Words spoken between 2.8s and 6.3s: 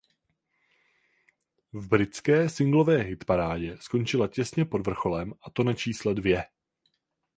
hitparádě skončila těsně pod vrcholem a to na čísle